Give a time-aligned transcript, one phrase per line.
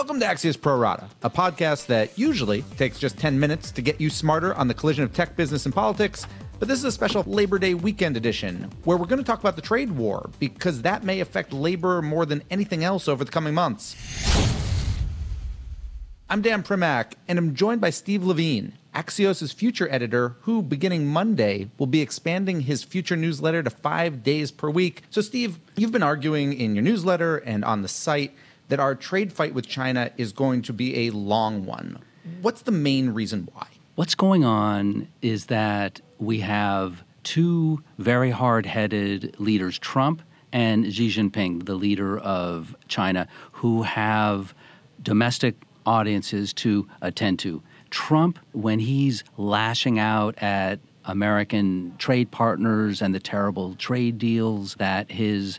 [0.00, 4.00] Welcome to Axios Pro Rata, a podcast that usually takes just 10 minutes to get
[4.00, 6.26] you smarter on the collision of tech, business, and politics.
[6.58, 9.56] But this is a special Labor Day weekend edition where we're going to talk about
[9.56, 13.52] the trade war because that may affect labor more than anything else over the coming
[13.52, 13.94] months.
[16.30, 21.68] I'm Dan Primack, and I'm joined by Steve Levine, Axios' future editor, who, beginning Monday,
[21.76, 25.02] will be expanding his future newsletter to five days per week.
[25.10, 28.32] So, Steve, you've been arguing in your newsletter and on the site
[28.70, 31.98] that our trade fight with China is going to be a long one.
[32.40, 33.66] What's the main reason why?
[33.96, 41.08] What's going on is that we have two very hard headed leaders, Trump and Xi
[41.08, 44.54] Jinping, the leader of China, who have
[45.02, 47.62] domestic audiences to attend to.
[47.90, 55.10] Trump, when he's lashing out at American trade partners and the terrible trade deals that
[55.10, 55.58] his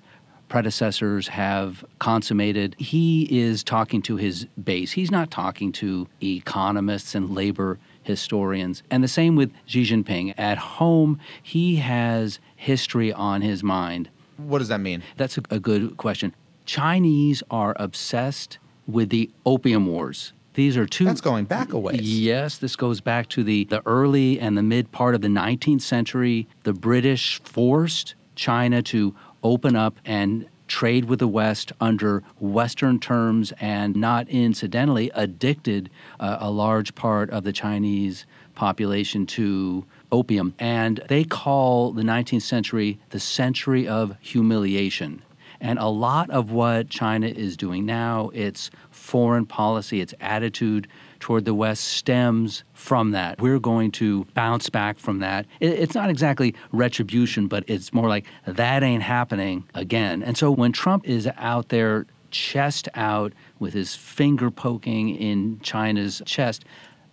[0.52, 2.76] predecessors have consummated.
[2.78, 4.92] He is talking to his base.
[4.92, 8.84] He's not talking to economists and labor historians.
[8.92, 10.34] And the same with Xi Jinping.
[10.38, 14.10] At home, he has history on his mind.
[14.36, 15.04] What does that mean?
[15.16, 16.36] That's a, a good question.
[16.66, 20.34] Chinese are obsessed with the opium wars.
[20.56, 21.06] These are two.
[21.06, 22.02] That's going back a ways.
[22.02, 25.80] Yes, this goes back to the, the early and the mid part of the 19th
[25.80, 26.46] century.
[26.64, 33.52] The British forced China to open up and trade with the West under Western terms
[33.60, 35.90] and not incidentally addicted
[36.20, 38.26] uh, a large part of the Chinese
[38.56, 40.54] population to opium.
[40.60, 45.24] And they call the 19th century the century of humiliation.
[45.62, 50.88] And a lot of what China is doing now, its foreign policy, its attitude
[51.20, 53.40] toward the West stems from that.
[53.40, 55.46] We're going to bounce back from that.
[55.60, 60.24] It's not exactly retribution, but it's more like that ain't happening again.
[60.24, 66.22] And so when Trump is out there, chest out, with his finger poking in China's
[66.26, 66.66] chest,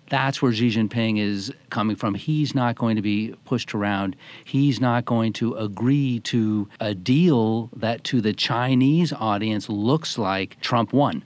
[0.08, 2.14] that's where Xi Jinping is coming from.
[2.14, 4.16] He's not going to be pushed around.
[4.44, 10.60] He's not going to agree to a deal that to the Chinese audience looks like
[10.60, 11.24] Trump won.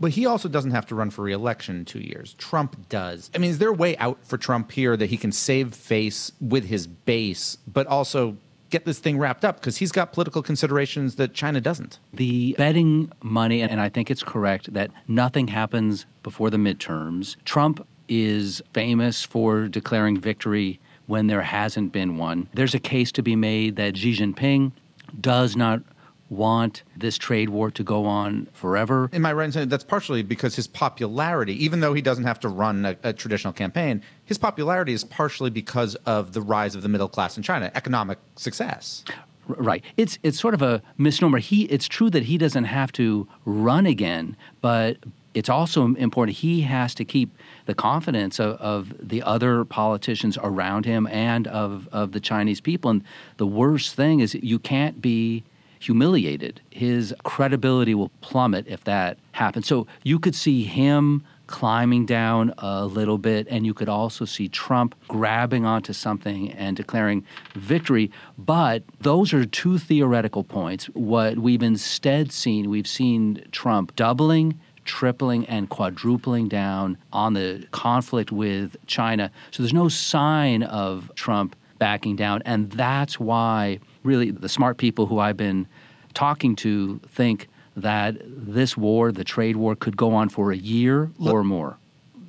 [0.00, 2.34] But he also doesn't have to run for reelection in two years.
[2.34, 3.30] Trump does.
[3.34, 6.32] I mean, is there a way out for Trump here that he can save face
[6.40, 8.36] with his base, but also
[8.70, 9.60] get this thing wrapped up?
[9.60, 12.00] Because he's got political considerations that China doesn't.
[12.12, 17.36] The betting money, and I think it's correct that nothing happens before the midterms.
[17.44, 22.48] Trump is famous for declaring victory when there hasn't been one.
[22.54, 24.72] There's a case to be made that Xi Jinping
[25.20, 25.82] does not
[26.28, 29.10] want this trade war to go on forever.
[29.12, 32.40] Am I right in saying that's partially because his popularity, even though he doesn't have
[32.40, 36.82] to run a, a, traditional campaign, his popularity is partially because of the rise of
[36.82, 39.04] the middle class in China, economic success.
[39.46, 39.84] Right.
[39.96, 41.38] It's it's sort of a misnomer.
[41.38, 44.98] He it's true that he doesn't have to run again, but
[45.34, 47.30] it's also important he has to keep
[47.66, 52.90] the confidence of, of, the other politicians around him and of, of the Chinese people.
[52.90, 53.04] And
[53.36, 55.44] the worst thing is you can't be
[55.78, 56.60] humiliated.
[56.70, 59.66] His credibility will plummet if that happens.
[59.66, 64.48] So you could see him climbing down a little bit, and you could also see
[64.48, 68.10] Trump grabbing onto something and declaring victory.
[68.38, 70.86] But those are two theoretical points.
[70.86, 78.32] What we've instead seen, we've seen Trump doubling tripling and quadrupling down on the conflict
[78.32, 79.30] with China.
[79.50, 82.42] So there's no sign of Trump backing down.
[82.44, 85.66] And that's why, really, the smart people who I've been
[86.14, 91.10] talking to think that this war, the trade war, could go on for a year
[91.18, 91.78] Look, or more.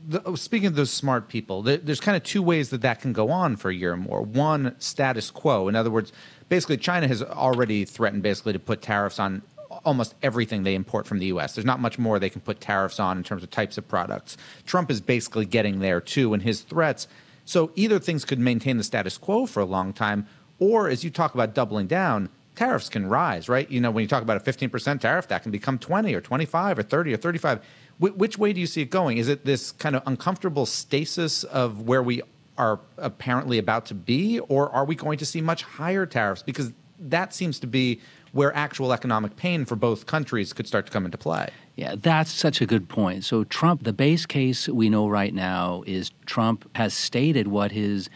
[0.07, 3.13] The, oh, speaking of those smart people, there's kind of two ways that that can
[3.13, 4.21] go on for a year or more.
[4.21, 5.67] One, status quo.
[5.67, 6.11] In other words,
[6.49, 9.41] basically, China has already threatened basically to put tariffs on
[9.85, 11.55] almost everything they import from the U.S.
[11.55, 14.37] There's not much more they can put tariffs on in terms of types of products.
[14.65, 17.07] Trump is basically getting there too in his threats.
[17.45, 20.27] So either things could maintain the status quo for a long time,
[20.59, 23.69] or as you talk about doubling down, tariffs can rise, right?
[23.69, 26.79] You know, when you talk about a 15% tariff, that can become 20 or 25
[26.79, 27.59] or 30 or 35.
[27.97, 29.17] Wh- which way do you see it going?
[29.17, 32.21] Is it this kind of uncomfortable stasis of where we
[32.57, 36.43] are apparently about to be, or are we going to see much higher tariffs?
[36.43, 36.71] Because
[37.09, 37.99] that seems to be
[38.31, 41.49] where actual economic pain for both countries could start to come into play.
[41.75, 43.23] Yeah, that's such a good point.
[43.23, 48.09] So, Trump, the base case we know right now is Trump has stated what his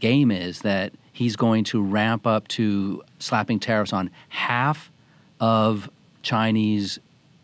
[0.00, 4.90] game is that he's going to ramp up to slapping tariffs on half
[5.40, 5.88] of
[6.22, 6.98] Chinese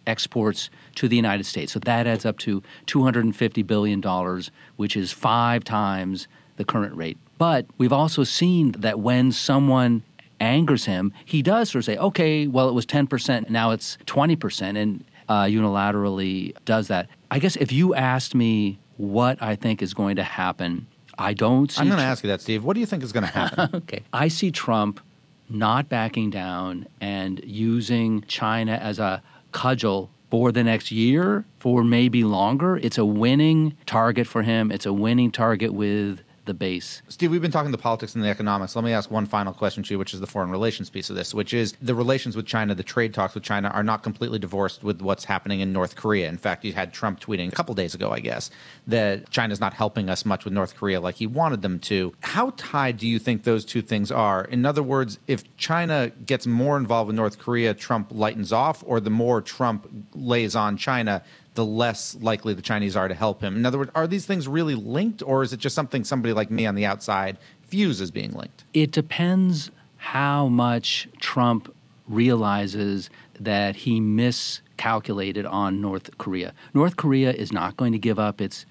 [0.07, 1.73] exports to the United States.
[1.73, 4.43] So that adds up to $250 billion,
[4.77, 6.27] which is five times
[6.57, 7.17] the current rate.
[7.39, 10.03] But we've also seen that when someone
[10.41, 14.77] angers him, he does sort of say, okay, well, it was 10%, now it's 20%.
[14.77, 17.09] And uh, unilaterally does that.
[17.31, 21.71] I guess if you asked me what I think is going to happen, I don't
[21.71, 21.81] see.
[21.81, 22.65] I'm going to ask you that, Steve.
[22.65, 23.71] What do you think is going to happen?
[23.75, 24.03] okay.
[24.13, 25.01] I see Trump
[25.49, 29.23] not backing down and using China as a
[29.53, 32.77] cudgel for the next year, for maybe longer.
[32.77, 34.73] It's a winning target for him.
[34.73, 37.03] It's a winning target with the base.
[37.09, 38.75] Steve, we've been talking the politics and the economics.
[38.75, 41.17] Let me ask one final question to you, which is the foreign relations piece of
[41.17, 44.39] this, which is the relations with China, the trade talks with China are not completely
[44.39, 46.29] divorced with what's happening in North Korea.
[46.29, 48.51] In fact, you had Trump tweeting a couple days ago, I guess,
[48.87, 52.15] that China's not helping us much with North Korea like he wanted them to.
[52.21, 54.45] How tied do you think those two things are?
[54.45, 59.01] In other words, if China gets more involved with North Korea, Trump lightens off, or
[59.01, 61.23] the more Trump lays on China,
[61.55, 63.57] the less likely the Chinese are to help him.
[63.57, 66.51] In other words, are these things really linked, or is it just something somebody like
[66.51, 67.39] me on the outside
[67.69, 68.65] views as being linked?
[68.73, 71.75] It depends how much Trump
[72.09, 76.53] realizes that he miscalculated on North Korea.
[76.75, 78.67] North Korea is not going to give up its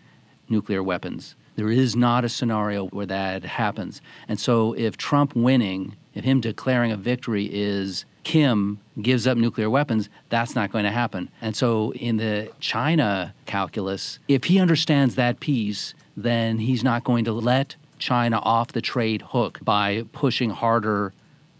[0.50, 1.36] nuclear weapons.
[1.56, 4.02] There is not a scenario where that happens.
[4.28, 9.70] And so if Trump winning, if him declaring a victory is Kim gives up nuclear
[9.70, 11.30] weapons, that's not going to happen.
[11.42, 17.26] And so, in the China calculus, if he understands that piece, then he's not going
[17.26, 21.14] to let China off the trade hook by pushing harder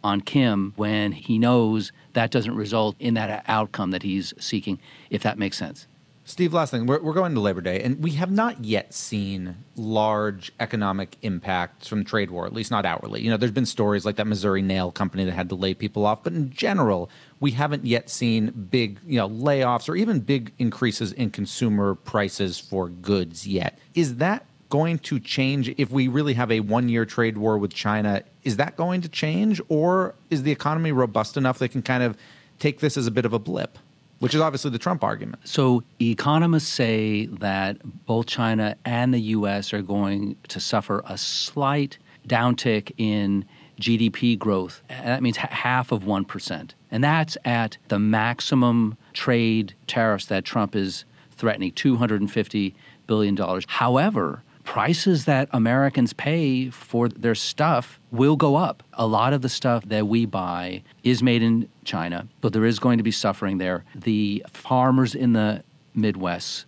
[0.04, 4.80] on Kim when he knows that doesn't result in that outcome that he's seeking,
[5.10, 5.88] if that makes sense.
[6.30, 9.56] Steve, last thing, we're, we're going to Labor Day, and we have not yet seen
[9.76, 13.20] large economic impacts from trade war, at least not outwardly.
[13.24, 16.06] You know, there's been stories like that Missouri nail company that had to lay people
[16.06, 17.10] off, but in general,
[17.40, 22.60] we haven't yet seen big, you know, layoffs or even big increases in consumer prices
[22.60, 23.80] for goods yet.
[23.96, 27.74] Is that going to change if we really have a one year trade war with
[27.74, 28.22] China?
[28.44, 32.16] Is that going to change, or is the economy robust enough that can kind of
[32.60, 33.80] take this as a bit of a blip?
[34.20, 35.48] Which is obviously the Trump argument.
[35.48, 39.74] So, economists say that both China and the U.S.
[39.74, 43.46] are going to suffer a slight downtick in
[43.80, 44.84] GDP growth.
[44.90, 46.72] That means half of 1%.
[46.92, 52.74] And that's at the maximum trade tariffs that Trump is threatening $250
[53.08, 53.38] billion.
[53.68, 58.84] However, prices that Americans pay for their stuff will go up.
[58.94, 62.78] A lot of the stuff that we buy is made in China, but there is
[62.78, 63.84] going to be suffering there.
[63.96, 65.64] The farmers in the
[65.96, 66.68] Midwest,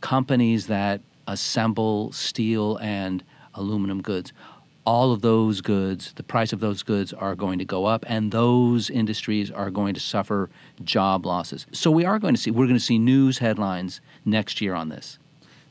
[0.00, 3.24] companies that assemble steel and
[3.56, 4.32] aluminum goods,
[4.84, 8.30] all of those goods, the price of those goods are going to go up, and
[8.30, 10.50] those industries are going to suffer
[10.84, 11.66] job losses.
[11.72, 14.88] So we are going to see, we're going to see news headlines next year on
[14.88, 15.18] this.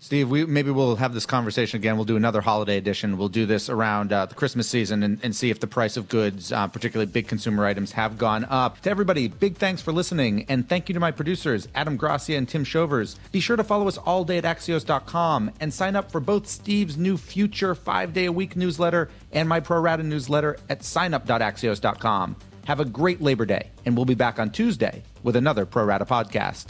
[0.02, 1.98] Steve, we maybe we'll have this conversation again.
[1.98, 3.18] We'll do another holiday edition.
[3.18, 6.08] We'll do this around uh, the Christmas season and, and, see if the price of
[6.08, 8.80] goods, uh, particularly big consumer items, have gone up.
[8.82, 12.48] To everybody, big thanks for listening, and thank you to my producers, Adam Gracia and
[12.48, 13.20] Tim Shovers.
[13.34, 16.98] Be sure to follow us all day at Axios.com and sign up for both Steve's
[16.98, 22.38] new future five day a week newsletter and my pro rata newsletter at signup.axios.com.
[22.66, 26.06] Have a great Labor Day, and we'll be back on Tuesday with another pro rata
[26.06, 26.68] podcast.